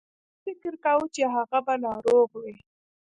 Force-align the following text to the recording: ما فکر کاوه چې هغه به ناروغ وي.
ما 0.03 0.41
فکر 0.45 0.73
کاوه 0.83 1.07
چې 1.15 1.23
هغه 1.35 1.59
به 1.65 1.73
ناروغ 1.85 2.29
وي. 2.41 2.55